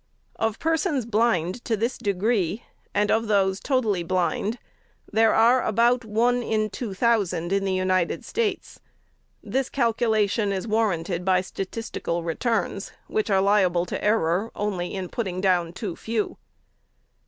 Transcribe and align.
Of 0.37 0.57
persons 0.57 1.05
blind 1.05 1.63
to 1.65 1.77
this 1.77 1.99
degree, 1.99 2.63
and 2.91 3.11
of 3.11 3.27
those 3.27 3.59
totally 3.59 4.01
blind, 4.01 4.57
there 5.13 5.35
are 5.35 5.63
about 5.63 6.03
one 6.03 6.41
in 6.41 6.71
two 6.71 6.95
thousand 6.95 7.53
in 7.53 7.65
the 7.65 7.71
United 7.73 8.25
States. 8.25 8.79
This 9.43 9.69
calculation 9.69 10.51
is 10.51 10.67
warranted 10.67 11.23
by 11.23 11.41
statistical 11.41 12.23
returns, 12.23 12.91
which 13.05 13.29
are 13.29 13.41
liable 13.41 13.85
to 13.85 14.03
error, 14.03 14.49
only 14.55 14.91
in 14.95 15.07
putting 15.07 15.39
down 15.39 15.71
too 15.71 15.95
few. 15.95 16.39